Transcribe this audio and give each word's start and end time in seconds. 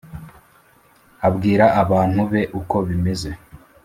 Abwira 1.27 1.65
abantu 1.81 2.21
beuko 2.31 2.77
bimeze 2.87 3.31